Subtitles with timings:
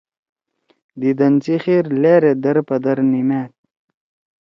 [1.01, 3.51] دیدن سی خیر لأرے درپدر نیِماد